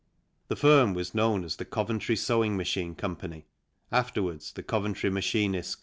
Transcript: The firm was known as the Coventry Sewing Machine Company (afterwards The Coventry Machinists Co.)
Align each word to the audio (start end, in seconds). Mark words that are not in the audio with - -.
The 0.47 0.55
firm 0.55 0.95
was 0.95 1.13
known 1.13 1.43
as 1.43 1.57
the 1.57 1.63
Coventry 1.63 2.15
Sewing 2.15 2.57
Machine 2.57 2.95
Company 2.95 3.45
(afterwards 3.91 4.51
The 4.51 4.63
Coventry 4.63 5.11
Machinists 5.11 5.75
Co.) 5.75 5.79